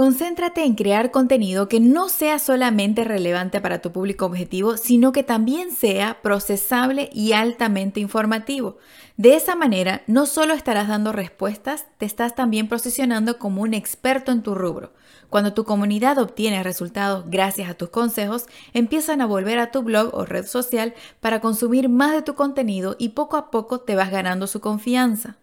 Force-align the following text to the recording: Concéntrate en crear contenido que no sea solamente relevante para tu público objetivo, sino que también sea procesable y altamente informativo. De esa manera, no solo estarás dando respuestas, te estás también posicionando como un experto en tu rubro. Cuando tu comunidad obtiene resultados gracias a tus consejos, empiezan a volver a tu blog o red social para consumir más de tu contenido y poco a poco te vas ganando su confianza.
Concéntrate 0.00 0.64
en 0.64 0.76
crear 0.76 1.10
contenido 1.10 1.68
que 1.68 1.78
no 1.78 2.08
sea 2.08 2.38
solamente 2.38 3.04
relevante 3.04 3.60
para 3.60 3.82
tu 3.82 3.92
público 3.92 4.24
objetivo, 4.24 4.78
sino 4.78 5.12
que 5.12 5.22
también 5.22 5.72
sea 5.72 6.22
procesable 6.22 7.10
y 7.12 7.32
altamente 7.32 8.00
informativo. 8.00 8.78
De 9.18 9.34
esa 9.34 9.56
manera, 9.56 10.00
no 10.06 10.24
solo 10.24 10.54
estarás 10.54 10.88
dando 10.88 11.12
respuestas, 11.12 11.84
te 11.98 12.06
estás 12.06 12.34
también 12.34 12.66
posicionando 12.66 13.38
como 13.38 13.60
un 13.60 13.74
experto 13.74 14.32
en 14.32 14.42
tu 14.42 14.54
rubro. 14.54 14.94
Cuando 15.28 15.52
tu 15.52 15.64
comunidad 15.64 16.16
obtiene 16.16 16.62
resultados 16.62 17.26
gracias 17.28 17.68
a 17.68 17.74
tus 17.74 17.90
consejos, 17.90 18.46
empiezan 18.72 19.20
a 19.20 19.26
volver 19.26 19.58
a 19.58 19.70
tu 19.70 19.82
blog 19.82 20.14
o 20.14 20.24
red 20.24 20.46
social 20.46 20.94
para 21.20 21.42
consumir 21.42 21.90
más 21.90 22.12
de 22.12 22.22
tu 22.22 22.34
contenido 22.34 22.96
y 22.98 23.10
poco 23.10 23.36
a 23.36 23.50
poco 23.50 23.80
te 23.80 23.96
vas 23.96 24.10
ganando 24.10 24.46
su 24.46 24.62
confianza. 24.62 25.36